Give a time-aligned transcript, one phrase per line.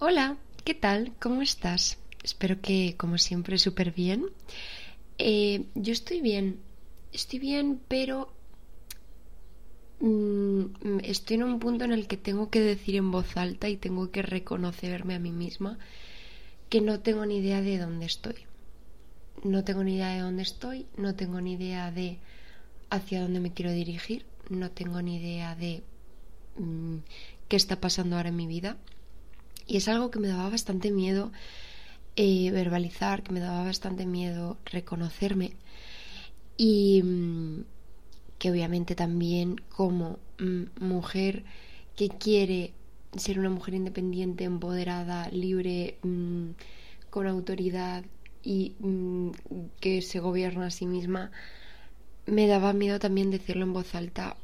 [0.00, 1.12] Hola, ¿qué tal?
[1.20, 1.98] ¿Cómo estás?
[2.24, 4.26] Espero que, como siempre, súper bien.
[5.18, 6.58] Eh, yo estoy bien,
[7.12, 8.32] estoy bien, pero
[10.00, 13.76] mm, estoy en un punto en el que tengo que decir en voz alta y
[13.76, 15.78] tengo que reconocerme a mí misma
[16.68, 18.34] que no tengo ni idea de dónde estoy.
[19.44, 22.18] No tengo ni idea de dónde estoy, no tengo ni idea de
[22.90, 25.84] hacia dónde me quiero dirigir, no tengo ni idea de
[26.58, 26.96] mm,
[27.48, 28.76] qué está pasando ahora en mi vida.
[29.66, 31.32] Y es algo que me daba bastante miedo
[32.16, 35.52] eh, verbalizar, que me daba bastante miedo reconocerme.
[36.56, 37.64] Y mm,
[38.38, 41.44] que obviamente también como mm, mujer
[41.96, 42.72] que quiere
[43.16, 46.50] ser una mujer independiente, empoderada, libre, mm,
[47.10, 48.04] con autoridad
[48.42, 48.74] y
[49.80, 51.30] que se gobierna a sí misma,
[52.26, 54.36] me daba miedo también decirlo en voz alta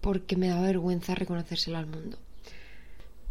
[0.00, 2.18] porque me daba vergüenza reconocérselo al mundo.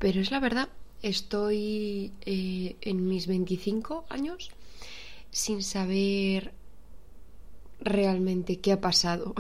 [0.02, 0.68] Pero es la verdad,
[1.04, 4.50] estoy eh, en mis 25 años
[5.30, 6.54] sin saber
[7.80, 9.36] realmente qué ha pasado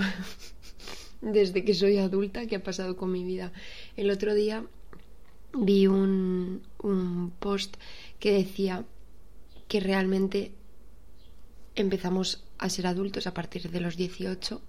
[1.21, 3.51] desde que soy adulta, qué ha pasado con mi vida.
[3.97, 4.63] El otro día
[5.51, 7.77] vi un, un post
[8.19, 8.85] que decía
[9.67, 10.51] que realmente
[11.73, 14.61] empezamos a ser adultos a partir de los 18,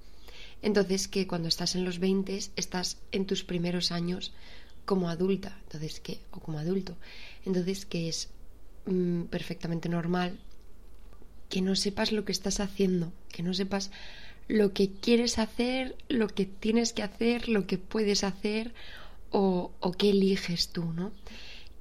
[0.63, 4.33] entonces que cuando estás en los 20 estás en tus primeros años
[4.85, 6.97] como adulta, entonces que o como adulto,
[7.45, 8.31] entonces que es
[8.87, 10.39] mm, perfectamente normal
[11.49, 13.91] que no sepas lo que estás haciendo, que no sepas
[14.49, 18.73] lo que quieres hacer, lo que tienes que hacer, lo que puedes hacer
[19.31, 21.13] o, qué eliges tú, ¿no?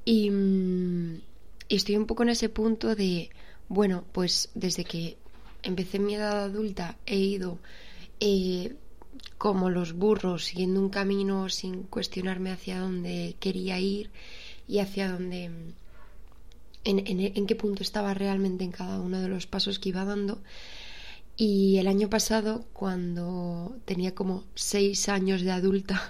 [0.05, 1.21] Y, mm,
[1.67, 3.29] y, estoy un poco en ese punto de,
[3.67, 5.17] bueno, pues desde que
[5.63, 7.59] empecé mi edad adulta he ido
[8.19, 8.75] eh,
[9.37, 14.11] como los burros, siguiendo un camino sin cuestionarme hacia dónde quería ir
[14.67, 15.51] y hacia dónde,
[16.83, 20.41] en, qué punto estaba realmente en cada uno de los pasos que iba dando.
[21.35, 26.01] Y el año pasado, cuando tenía como seis años de adulta,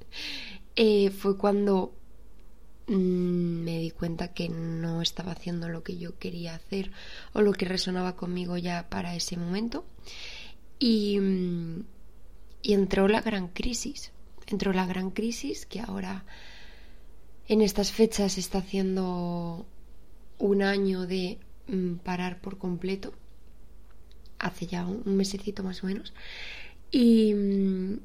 [0.76, 1.94] eh, fue cuando
[2.88, 2.94] mm,
[3.62, 6.90] me di cuenta que no estaba haciendo lo que yo quería hacer
[7.32, 9.84] o lo que resonaba conmigo ya para ese momento.
[10.80, 11.84] Y, mm,
[12.62, 14.12] y entró la gran crisis.
[14.46, 16.24] Entró la gran crisis que ahora
[17.48, 19.66] en estas fechas está haciendo
[20.38, 23.12] un año de mm, parar por completo.
[24.38, 26.12] Hace ya un mesecito más o menos.
[26.90, 27.98] Y, mm,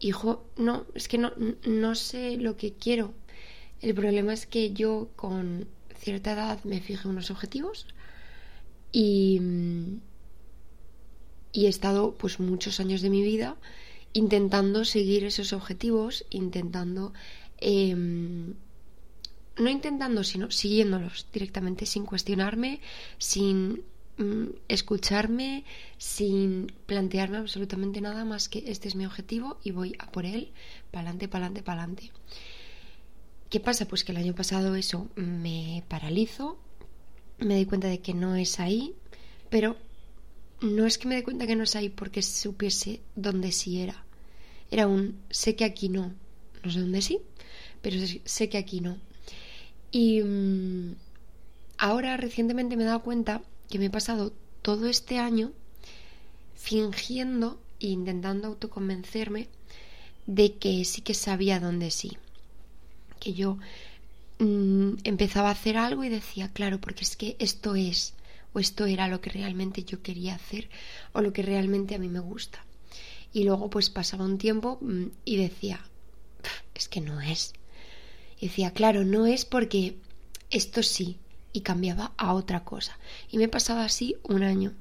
[0.00, 1.32] hijo, no, es que no,
[1.66, 3.14] no sé lo que quiero.
[3.80, 5.66] El problema es que yo con
[5.96, 7.86] cierta edad me fijé unos objetivos
[8.92, 9.79] y, mm,
[11.52, 13.56] y he estado pues muchos años de mi vida
[14.12, 17.12] intentando seguir esos objetivos, intentando
[17.58, 18.54] em,
[19.56, 22.80] no intentando, sino siguiéndolos directamente, sin cuestionarme,
[23.18, 23.82] sin
[24.16, 25.64] mm, escucharme,
[25.98, 30.50] sin plantearme absolutamente nada más que este es mi objetivo y voy a por él,
[30.92, 32.10] adelante, para adelante.
[33.50, 33.86] ¿Qué pasa?
[33.86, 36.56] Pues que el año pasado eso me paralizo,
[37.38, 38.94] me doy cuenta de que no es ahí,
[39.50, 39.76] pero
[40.60, 44.04] no es que me dé cuenta que no es ahí porque supiese dónde sí era.
[44.70, 46.12] Era un sé que aquí no.
[46.62, 47.18] No sé dónde sí,
[47.82, 48.98] pero sé que aquí no.
[49.90, 50.94] Y mm,
[51.78, 54.32] ahora recientemente me he dado cuenta que me he pasado
[54.62, 55.52] todo este año
[56.54, 59.48] fingiendo e intentando autoconvencerme
[60.26, 62.18] de que sí que sabía dónde sí.
[63.18, 63.56] Que yo
[64.38, 68.14] mm, empezaba a hacer algo y decía, claro, porque es que esto es
[68.52, 70.68] o esto era lo que realmente yo quería hacer
[71.12, 72.64] o lo que realmente a mí me gusta.
[73.32, 75.80] Y luego pues pasaba un tiempo mm, y decía,
[76.74, 77.52] es que no es.
[78.38, 79.96] Y decía, claro, no es porque
[80.50, 81.18] esto sí,
[81.52, 82.98] y cambiaba a otra cosa.
[83.30, 84.72] Y me pasaba así un año.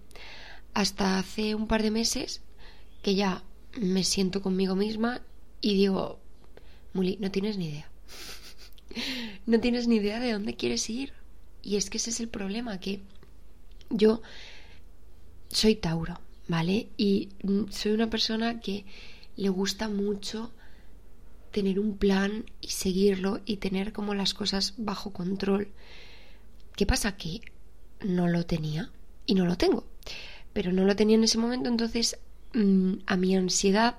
[0.74, 2.42] Hasta hace un par de meses
[3.02, 3.44] que ya
[3.80, 5.22] me siento conmigo misma
[5.62, 6.20] y digo,
[6.94, 7.90] Muli, no tienes ni idea.
[9.46, 11.14] no tienes ni idea de dónde quieres ir.
[11.62, 13.02] Y es que ese es el problema, que
[13.90, 14.22] yo
[15.50, 16.90] soy Tauro, ¿vale?
[16.98, 18.86] Y mm, soy una persona que
[19.36, 20.52] le gusta mucho
[21.52, 25.70] tener un plan y seguirlo y tener como las cosas bajo control.
[26.76, 27.18] ¿Qué pasa?
[27.18, 27.42] Que
[28.02, 28.92] no lo tenía
[29.26, 29.86] y no lo tengo.
[30.54, 32.20] Pero no lo tenía en ese momento, entonces
[32.54, 33.98] mm, a mi ansiedad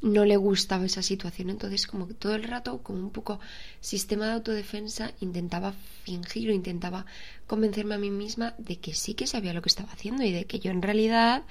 [0.00, 1.50] no le gustaba esa situación.
[1.50, 3.40] Entonces, como que todo el rato, como un poco
[3.80, 5.72] sistema de autodefensa, intentaba
[6.04, 7.06] fingir o intentaba
[7.46, 10.44] convencerme a mí misma de que sí que sabía lo que estaba haciendo y de
[10.44, 11.42] que yo en realidad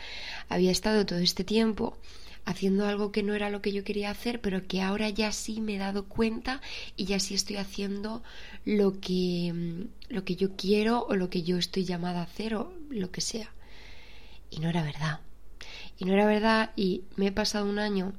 [0.50, 1.98] había estado todo este tiempo
[2.46, 5.60] haciendo algo que no era lo que yo quería hacer, pero que ahora ya sí
[5.60, 6.62] me he dado cuenta
[6.96, 8.24] y ya sí estoy haciendo
[8.64, 12.56] lo que, mm, lo que yo quiero o lo que yo estoy llamada a hacer
[12.56, 13.52] o lo que sea.
[14.50, 15.20] Y no era verdad.
[16.00, 18.14] Y no era verdad y me he pasado un año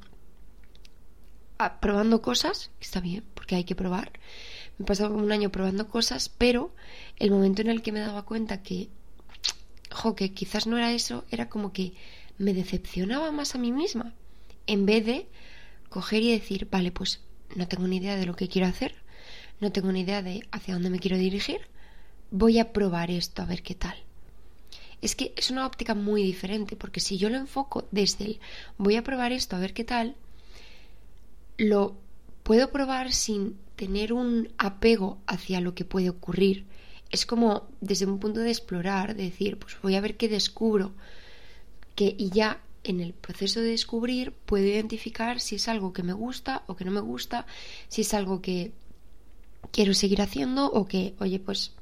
[1.81, 4.13] probando cosas, está bien, porque hay que probar.
[4.79, 6.73] Me he pasado un año probando cosas, pero
[7.19, 8.89] el momento en el que me daba cuenta que,
[9.91, 11.95] jo, que quizás no era eso, era como que
[12.39, 14.15] me decepcionaba más a mí misma,
[14.67, 15.29] en vez de
[15.89, 17.21] coger y decir, vale, pues
[17.57, 18.95] no tengo ni idea de lo que quiero hacer,
[19.61, 21.63] no tengo ni idea de hacia dónde me quiero dirigir,
[22.31, 23.97] voy a probar esto a ver qué tal.
[25.01, 28.41] Es que es una óptica muy diferente, porque si yo lo enfoco desde el
[28.77, 30.17] voy a probar esto a ver qué tal,
[31.59, 31.97] lo
[32.43, 36.65] puedo probar sin tener un apego hacia lo que puede ocurrir.
[37.11, 40.95] Es como desde un punto de explorar, de decir, pues voy a ver qué descubro,
[41.95, 46.13] que y ya en el proceso de descubrir puedo identificar si es algo que me
[46.13, 47.47] gusta o que no me gusta,
[47.89, 48.73] si es algo que
[49.73, 51.73] quiero seguir haciendo o que, oye, pues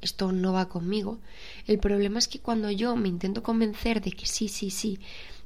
[0.00, 1.18] esto no va conmigo.
[1.66, 5.00] El problema es que cuando yo me intento convencer de que sí, sí, sí,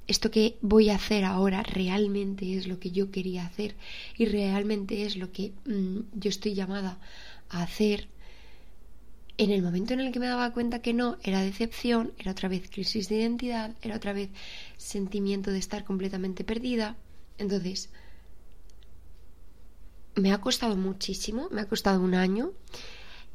[0.09, 3.77] esto que voy a hacer ahora realmente es lo que yo quería hacer
[4.17, 6.99] y realmente es lo que mm, yo estoy llamada
[7.51, 8.09] a hacer,
[9.37, 12.49] en el momento en el que me daba cuenta que no, era decepción, era otra
[12.49, 14.31] vez crisis de identidad, era otra vez
[14.77, 16.97] sentimiento de estar completamente perdida.
[17.37, 17.91] Entonces,
[20.17, 22.53] me ha costado muchísimo, me ha costado un año,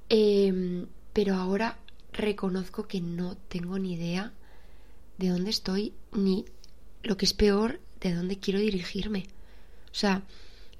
[0.10, 1.78] em, pero ahora
[2.12, 4.34] reconozco que no tengo ni idea
[5.18, 6.46] de dónde estoy, ni
[7.03, 9.27] lo que es peor, de dónde quiero dirigirme.
[9.91, 10.23] O sea,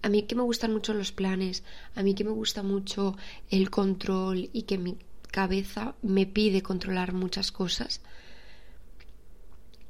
[0.02, 1.64] a mí que me gustan mucho los planes,
[1.96, 3.16] a mí que me gusta mucho
[3.50, 4.98] el control y que mi
[5.32, 8.02] cabeza me pide controlar muchas cosas,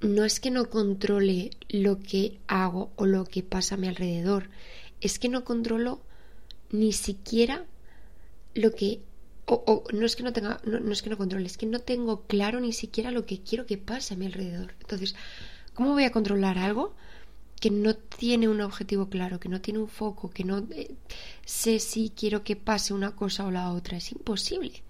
[0.01, 4.50] no es que no controle lo que hago o lo que pasa a mi alrededor,
[5.01, 6.01] es que no controlo
[6.71, 7.65] ni siquiera
[8.53, 9.01] lo que
[9.45, 12.21] o, no es que no tenga no, es que no controle es que no tengo
[12.24, 15.15] claro ni siquiera lo que quiero que pase a mi alrededor entonces
[15.74, 16.94] cómo voy a controlar algo
[17.60, 20.96] que no tiene un objetivo claro que no tiene un foco que no eh,
[21.46, 24.84] sé si quiero que pase una cosa o la otra es imposible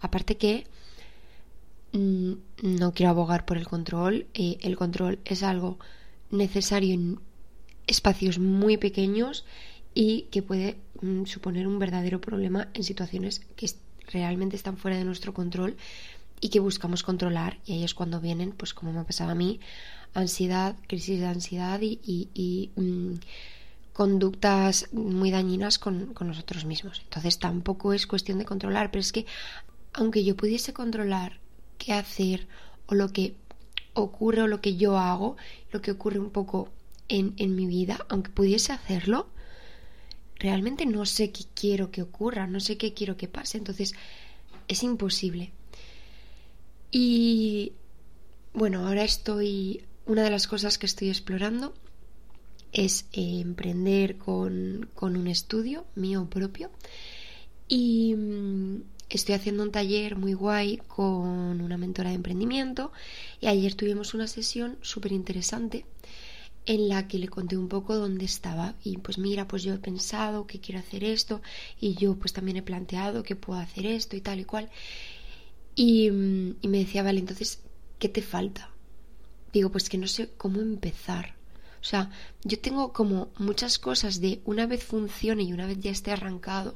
[0.00, 0.66] Aparte que
[1.92, 2.32] mm,
[2.62, 4.26] no quiero abogar por el control.
[4.34, 5.78] Eh, el control es algo
[6.30, 7.20] necesario en
[7.86, 9.44] espacios muy pequeños
[9.94, 13.70] y que puede mm, suponer un verdadero problema en situaciones que
[14.12, 15.76] realmente están fuera de nuestro control
[16.40, 17.58] y que buscamos controlar.
[17.66, 19.60] Y ahí es cuando vienen, pues como me ha pasado a mí,
[20.14, 23.14] ansiedad, crisis de ansiedad y, mm,
[23.92, 27.00] conductas muy dañinas con, nosotros mismos.
[27.04, 29.26] Entonces tampoco es cuestión de controlar, pero es que
[29.92, 31.40] aunque yo pudiese controlar
[31.76, 32.46] qué hacer
[32.86, 33.34] o lo que
[33.92, 35.36] ocurre o lo que yo hago,
[35.72, 36.68] lo que ocurre un poco
[37.08, 39.28] en, en mi vida, aunque pudiese hacerlo,
[40.36, 43.94] realmente no sé qué quiero que ocurra, no sé qué quiero que pase, entonces
[44.68, 45.52] es imposible.
[46.90, 47.72] Y
[48.52, 51.72] bueno, ahora estoy, una de las cosas que estoy explorando
[52.72, 56.70] es eh, emprender con, con, un estudio mío propio.
[57.68, 62.92] Y mm, estoy haciendo un taller muy guay con una mentora de emprendimiento
[63.40, 65.84] y ayer tuvimos una sesión súper interesante
[66.66, 68.74] en la que le conté un poco dónde estaba.
[68.84, 71.40] Y pues mira pues yo he pensado que quiero hacer esto
[71.80, 74.68] y yo pues también he planteado que puedo hacer esto y tal y cual
[75.86, 77.48] y, mm, y me decía vale entonces
[77.98, 78.70] ¿qué te falta?
[79.52, 81.40] digo pues que no sé cómo empezar
[81.80, 82.10] o sea,
[82.44, 86.74] yo tengo como muchas cosas de una vez funcione y una vez ya esté arrancado,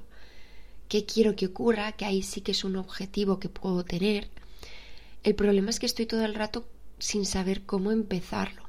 [0.88, 4.30] que quiero que ocurra, que ahí sí que es un objetivo que puedo tener.
[5.22, 6.66] El problema es que estoy todo el rato
[6.98, 8.62] sin saber cómo empezarlo.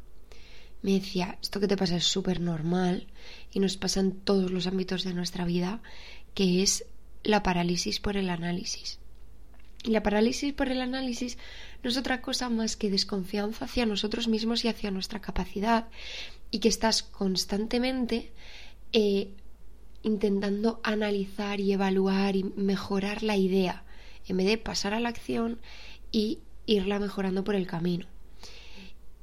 [0.82, 3.08] Me decía, esto que te pasa es súper normal
[3.52, 5.82] y nos pasa en todos los ámbitos de nuestra vida,
[6.34, 6.86] que es
[7.24, 9.00] la parálisis por el análisis.
[9.86, 11.38] Y la parálisis por el análisis
[11.84, 15.88] no es otra cosa más que desconfianza hacia nosotros mismos y hacia nuestra capacidad
[16.50, 18.32] y que estás constantemente
[18.94, 19.30] eh,
[20.02, 23.84] intentando analizar y evaluar y mejorar la idea
[24.28, 25.60] en vez de pasar a la acción
[26.12, 28.08] y irla mejorando por el camino.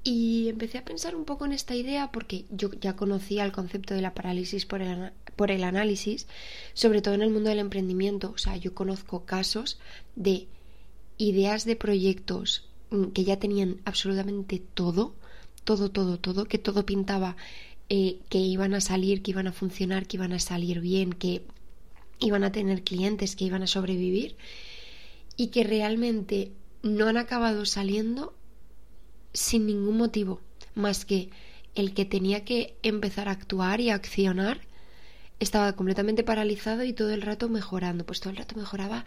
[0.05, 3.95] Y empecé a pensar un poco en esta idea porque yo ya conocía el concepto
[3.95, 6.27] de la parálisis por el, por el análisis,
[6.75, 8.33] sobre todo en el mundo del emprendimiento.
[8.35, 9.79] O sea, yo conozco casos
[10.17, 10.49] de
[11.19, 15.15] ideas de proyectos mm, que ya tenían absolutamente todo,
[15.63, 17.37] todo, todo, todo, que todo pintaba
[17.89, 21.43] eh, que iban a salir, que iban a funcionar, que iban a salir bien, que
[22.19, 24.37] iban a tener clientes, que iban a sobrevivir
[25.37, 28.35] y que realmente no han acabado saliendo
[29.33, 30.41] sin ningún motivo
[30.75, 31.31] más que
[31.75, 34.61] el que tenía que empezar a actuar y a accionar
[35.41, 38.07] estaba completamente paralizado y todo el rato mejorando.
[38.07, 39.05] Pues todo el rato mejoraba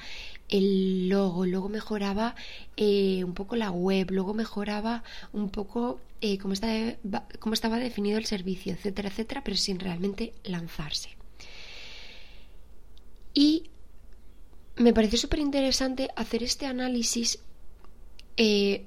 [0.49, 2.35] el logo, luego mejoraba
[2.75, 6.95] eh, un poco la web, luego mejoraba un poco eh, cómo, estaba,
[7.39, 11.09] cómo estaba definido el servicio, etcétera, etcétera, pero sin realmente lanzarse.
[13.33, 13.69] Y
[14.75, 17.39] me pareció súper interesante hacer este análisis
[18.37, 18.85] eh,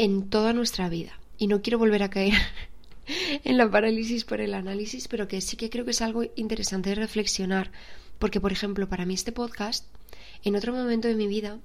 [0.00, 1.20] en toda nuestra vida.
[1.36, 2.32] Y no quiero volver a caer
[3.44, 6.88] en la parálisis por el análisis, pero que sí que creo que es algo interesante
[6.88, 7.70] de reflexionar.
[8.18, 9.86] Porque, por ejemplo, para mí este podcast,
[10.42, 11.58] en otro momento de mi vida,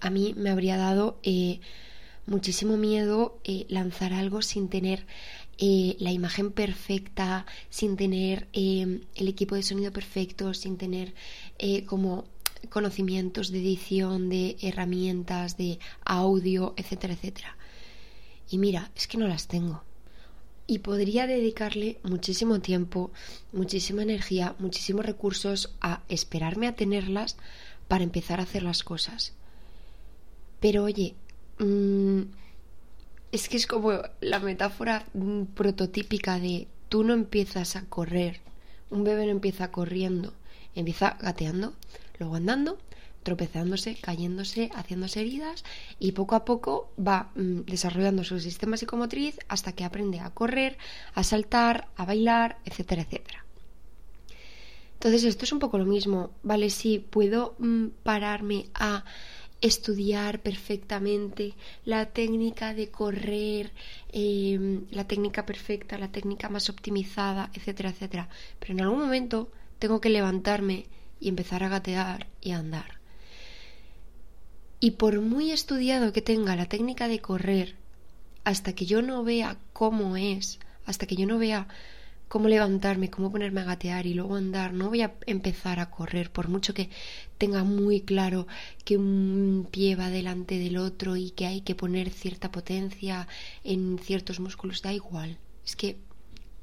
[0.00, 1.60] a mí me habría dado eh,
[2.26, 5.06] muchísimo miedo eh, lanzar algo sin tener
[5.56, 11.14] eh, la imagen perfecta, sin tener el equipo de sonido perfecto, sin tener
[11.86, 12.24] como
[12.70, 17.56] conocimientos de edición, de herramientas, de audio, etcétera, etcétera.
[18.50, 19.82] Y mira, es que no las tengo.
[20.66, 23.10] Y podría dedicarle muchísimo tiempo,
[23.52, 27.36] muchísima energía, muchísimos recursos a esperarme a tenerlas
[27.88, 29.34] para empezar a hacer las cosas.
[30.60, 31.14] Pero oye,
[31.58, 32.22] mm,
[33.32, 38.40] es que es como la metáfora mm, prototípica de tú no empiezas a correr,
[38.90, 40.34] un bebé no empieza corriendo,
[40.74, 41.72] empieza gateando,
[42.18, 42.78] luego andando,
[43.22, 45.64] tropezándose, cayéndose, haciéndose heridas
[45.98, 50.76] y poco a poco va mm, desarrollando su sistema psicomotriz hasta que aprende a correr,
[51.14, 53.44] a saltar, a bailar, etcétera, etcétera.
[54.94, 56.70] Entonces esto es un poco lo mismo, ¿vale?
[56.70, 59.04] Si puedo mm, pararme a
[59.60, 61.54] estudiar perfectamente
[61.84, 63.72] la técnica de correr,
[64.12, 68.28] em, la técnica perfecta, la técnica más optimizada, etcétera, etcétera.
[68.58, 70.86] Pero en algún momento tengo que levantarme
[71.22, 72.98] y empezar a gatear y a andar.
[74.80, 77.76] Y por muy estudiado que tenga la técnica de correr,
[78.42, 81.68] hasta que yo no vea cómo es, hasta que yo no vea
[82.26, 86.32] cómo levantarme, cómo ponerme a gatear y luego andar, no voy a empezar a correr,
[86.32, 86.90] por mucho que
[87.38, 88.48] tenga muy claro
[88.84, 93.28] que un pie va delante del otro y que hay que poner cierta potencia
[93.62, 95.38] en ciertos músculos, da igual.
[95.64, 95.98] Es que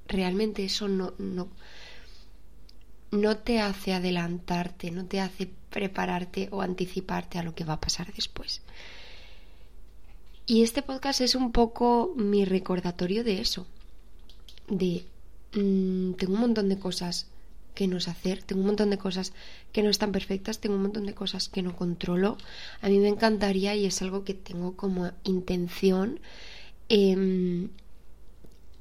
[0.07, 1.47] realmente eso no, no,
[3.11, 7.81] no te hace adelantarte, no te hace prepararte o anticiparte a lo que va a
[7.81, 8.61] pasar después.
[10.45, 13.67] Y este podcast es un poco mi recordatorio de eso,
[14.67, 15.05] de
[15.53, 17.27] mm, tengo un montón de cosas
[17.75, 19.31] que no sé hacer, tengo un montón de cosas
[19.71, 22.37] que no están perfectas, tengo un montón de cosas que no controlo.
[22.81, 26.19] A mí me encantaría y es algo que tengo como intención
[26.89, 27.69] eh,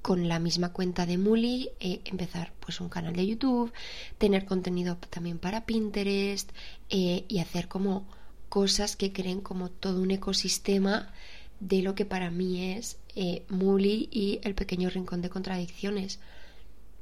[0.03, 3.73] con la misma cuenta de Muli, eh, empezar pues un canal de YouTube,
[4.19, 6.51] tener contenido también para Pinterest
[6.89, 8.07] eh, y hacer como
[8.49, 11.13] cosas que creen como todo un ecosistema
[11.61, 16.21] de lo que para mí es eh, Muli y el pequeño rincón de contradicciones.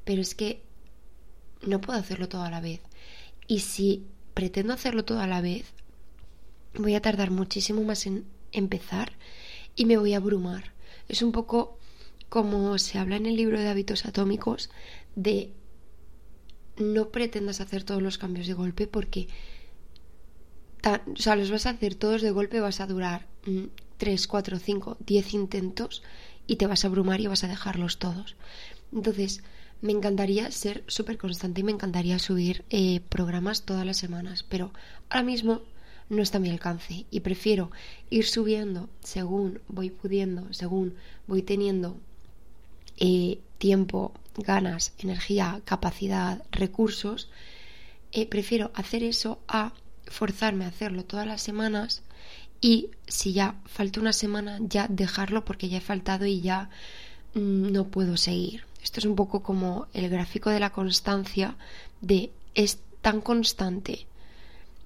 [0.04, 0.62] Pero es que
[1.62, 2.80] no puedo hacerlo todo a la vez.
[3.46, 5.66] Y si pretendo hacerlo todo a la vez,
[6.74, 9.12] voy a tardar muchísimo más en empezar
[9.74, 10.72] y me voy a abrumar.
[11.08, 11.78] Es un poco
[12.36, 14.68] como se habla en el libro de hábitos atómicos,
[15.14, 15.54] de
[16.76, 19.28] no pretendas hacer todos los cambios de golpe porque,
[20.84, 23.26] o sea, los vas a hacer todos de golpe, vas a durar
[23.96, 26.02] 3, 4, 5, 10 intentos
[26.46, 28.36] y te vas a abrumar y vas a dejarlos todos.
[28.92, 29.42] Entonces,
[29.80, 34.74] me encantaría ser súper constante y me encantaría subir eh, programas todas las semanas, pero
[35.08, 35.62] ahora mismo
[36.10, 37.70] no está a mi alcance y prefiero
[38.10, 41.98] ir subiendo según voy pudiendo, según voy teniendo
[42.98, 47.28] eh, tiempo, ganas, energía, capacidad, recursos,
[48.12, 49.72] eh, prefiero hacer eso a
[50.06, 52.02] forzarme a hacerlo todas las semanas
[52.60, 56.70] y si ya falta una semana ya dejarlo porque ya he faltado y ya
[57.34, 58.64] mm, no puedo seguir.
[58.82, 61.56] Esto es un poco como el gráfico de la constancia
[62.00, 64.06] de es tan constante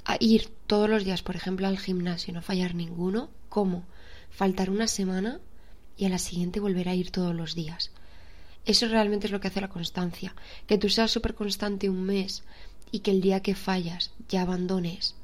[0.04, 3.84] a ir todos los días, por ejemplo, al gimnasio y no fallar ninguno, como
[4.30, 5.40] faltar una semana
[5.96, 7.92] y a la siguiente volver a ir todos los días.
[8.64, 10.34] Eso realmente es lo que hace la constancia.
[10.66, 12.44] Que tú seas súper constante un mes
[12.92, 15.14] y que el día que fallas ya abandones,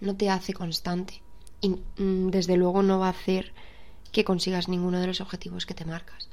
[0.00, 1.22] no te hace constante.
[1.60, 3.52] Y mm, desde luego no va a hacer
[4.12, 6.28] que consigas ninguno de los objetivos que te marcas.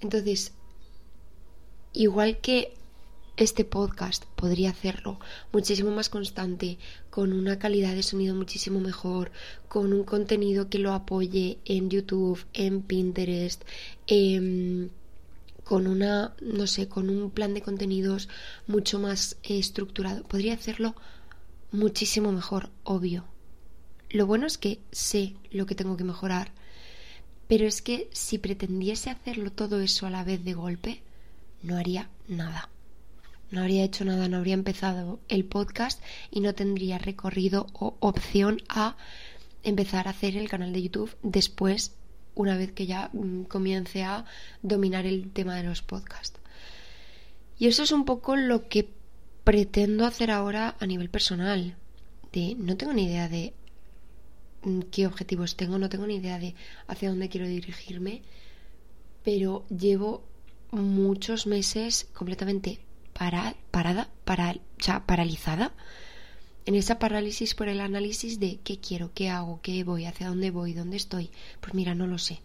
[0.00, 0.52] Entonces,
[1.92, 2.74] igual que
[3.36, 5.18] este podcast podría hacerlo
[5.52, 6.78] muchísimo más constante,
[7.10, 9.32] con una calidad de sonido muchísimo mejor,
[9.68, 13.62] con un contenido que lo apoye en YouTube, en Pinterest,
[14.06, 14.90] en
[15.72, 18.28] con una, no sé, con un plan de contenidos
[18.66, 20.22] mucho más estructurado.
[20.22, 20.94] Podría hacerlo
[21.70, 23.24] muchísimo mejor, obvio.
[24.10, 26.52] Lo bueno es que sé lo que tengo que mejorar,
[27.48, 31.00] Pero es que si pretendiese hacerlo todo eso a la vez de golpe,
[31.62, 32.68] no haría nada.
[33.50, 38.60] No habría hecho nada, no habría empezado el podcast y no tendría recorrido o opción
[38.68, 38.98] a
[39.62, 41.92] empezar a hacer el canal de YouTube después,
[42.34, 44.24] una vez que ya mm, comience a
[44.62, 46.40] dominar el tema de los podcasts.
[47.58, 48.88] Y eso es un poco lo que
[49.44, 51.76] pretendo hacer ahora a nivel personal.
[52.32, 53.54] De no tengo ni idea de
[54.62, 56.54] mm, qué objetivos tengo, no tengo ni idea de
[56.86, 58.22] hacia dónde quiero dirigirme,
[59.22, 60.24] pero llevo
[60.70, 62.80] muchos meses completamente
[63.12, 64.56] para, parada, para,
[65.06, 65.72] paralizada
[66.66, 70.50] en esa parálisis por el análisis de qué quiero, qué hago, qué voy, hacia dónde
[70.50, 71.30] voy, dónde estoy.
[71.60, 72.40] Pues mira, no lo sé.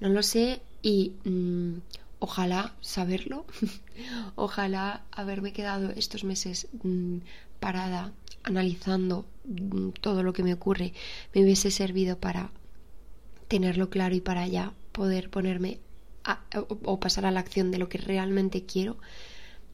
[0.00, 1.78] No lo sé y mm,
[2.18, 3.46] ojalá saberlo,
[4.34, 7.18] ojalá haberme quedado estos meses mm,
[7.60, 8.12] parada
[8.42, 10.92] analizando mm, todo lo que me ocurre
[11.34, 12.50] me hubiese servido para
[13.48, 15.80] tenerlo claro y para ya poder ponerme
[16.60, 18.96] o pasar a la acción de lo que realmente quiero,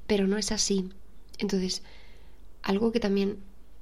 [0.07, 0.91] pero no es así.
[1.39, 1.83] Entonces,
[2.63, 3.39] algo que también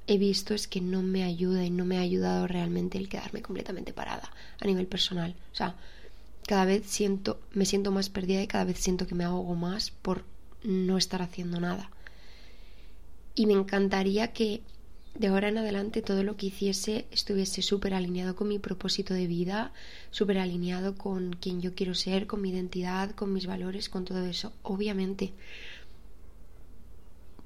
[0.07, 3.42] he visto es que no me ayuda y no me ha ayudado realmente el quedarme
[3.42, 4.30] completamente parada
[4.61, 5.35] a nivel personal.
[5.52, 5.76] O sea,
[6.47, 9.90] cada vez siento, me siento más perdida y cada vez siento que me ahogo más
[9.90, 10.25] por
[10.62, 11.90] no estar haciendo nada.
[13.35, 14.62] Y me encantaría que
[15.14, 19.26] de ahora en adelante todo lo que hiciese estuviese súper alineado con mi propósito de
[19.26, 19.73] vida,
[20.11, 24.25] súper alineado con quien yo quiero ser, con mi identidad, con mis valores, con todo
[24.25, 25.33] eso, obviamente.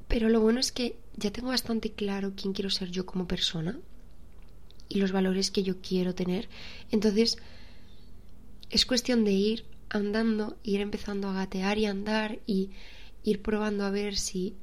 [0.09, 3.79] Pero lo bueno es que ya tengo bastante claro quién quiero ser yo como persona
[4.89, 6.49] y los valores que yo quiero tener.
[6.91, 7.39] Entonces,
[8.71, 12.71] es cuestión de ir andando, ir empezando a gatear y andar y
[13.23, 14.55] ir probando a ver si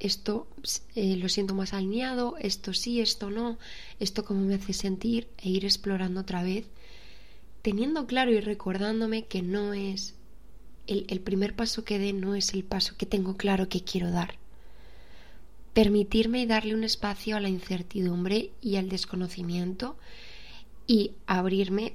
[0.00, 0.48] esto
[0.96, 3.58] eh, lo siento más alineado, esto sí, esto no,
[4.00, 6.66] esto cómo me hace sentir e ir explorando otra vez,
[7.62, 10.16] teniendo claro y recordándome que no es
[10.88, 14.10] el, el primer paso que dé, no es el paso que tengo claro que quiero
[14.10, 14.41] dar.
[15.72, 19.96] Permitirme darle un espacio a la incertidumbre y al desconocimiento
[20.86, 21.94] y abrirme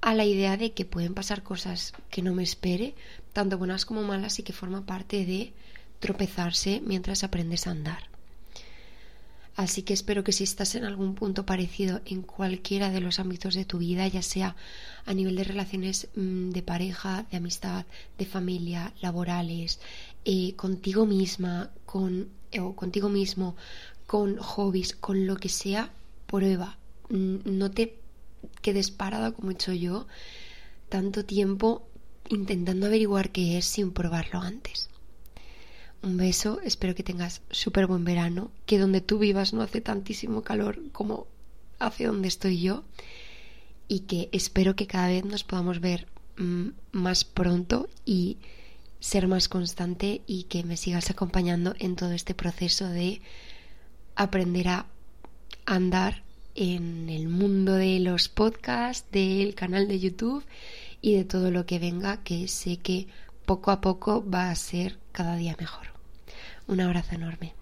[0.00, 2.94] a la idea de que pueden pasar cosas que no me espere,
[3.32, 5.54] tanto buenas como malas, y que forma parte de
[5.98, 8.14] tropezarse mientras aprendes a andar.
[9.56, 13.54] Así que espero que si estás en algún punto parecido en cualquiera de los ámbitos
[13.54, 14.56] de tu vida, ya sea
[15.06, 17.86] a nivel de relaciones mm, de pareja, de amistad,
[18.18, 19.80] de familia, laborales,
[20.24, 22.28] eh, contigo misma, con,
[22.60, 23.56] o contigo mismo,
[24.06, 25.90] con hobbies, con lo que sea,
[26.26, 26.78] prueba.
[27.08, 27.98] No te
[28.62, 30.06] quedes parada como he hecho yo
[30.88, 31.86] tanto tiempo
[32.28, 34.90] intentando averiguar qué es sin probarlo antes.
[36.02, 40.42] Un beso, espero que tengas súper buen verano, que donde tú vivas no hace tantísimo
[40.42, 41.26] calor como
[41.78, 42.84] hace donde estoy yo
[43.88, 48.38] y que espero que cada vez nos podamos ver mm, más pronto y
[49.04, 53.20] ser más constante y que me sigas acompañando en todo este proceso de
[54.16, 54.86] aprender a
[55.66, 56.22] andar
[56.54, 60.42] en el mundo de los podcasts, del canal de YouTube
[61.02, 63.06] y de todo lo que venga, que sé que
[63.44, 65.88] poco a poco va a ser cada día mejor.
[66.66, 67.52] Un abrazo enorme.